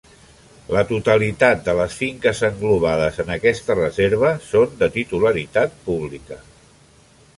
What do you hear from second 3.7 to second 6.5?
Reserva són de titularitat pública.